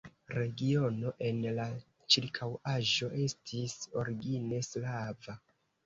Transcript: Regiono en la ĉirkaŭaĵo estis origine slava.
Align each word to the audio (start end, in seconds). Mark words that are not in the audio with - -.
Regiono 0.35 1.11
en 1.27 1.41
la 1.59 1.67
ĉirkaŭaĵo 2.17 3.13
estis 3.29 3.79
origine 4.05 4.67
slava. 4.73 5.43